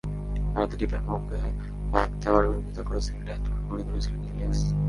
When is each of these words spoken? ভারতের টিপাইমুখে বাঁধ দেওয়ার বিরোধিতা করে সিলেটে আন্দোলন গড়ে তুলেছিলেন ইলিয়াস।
ভারতের 0.53 0.77
টিপাইমুখে 0.79 1.39
বাঁধ 1.91 2.09
দেওয়ার 2.21 2.43
বিরোধিতা 2.49 2.81
করে 2.87 2.99
সিলেটে 3.05 3.31
আন্দোলন 3.35 3.61
গড়ে 3.69 3.83
তুলেছিলেন 3.87 4.21
ইলিয়াস। 4.29 4.59